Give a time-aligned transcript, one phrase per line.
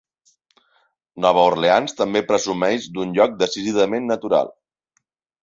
[1.25, 4.53] Nova Orleans també presumeix d'un lloc decididament natural.